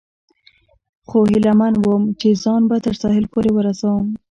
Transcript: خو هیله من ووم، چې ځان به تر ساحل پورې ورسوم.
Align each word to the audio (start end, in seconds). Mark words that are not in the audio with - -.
خو 1.07 1.17
هیله 1.31 1.53
من 1.59 1.73
ووم، 1.77 2.03
چې 2.19 2.27
ځان 2.43 2.61
به 2.69 2.77
تر 2.85 2.93
ساحل 3.01 3.25
پورې 3.33 3.49
ورسوم. 3.53 4.05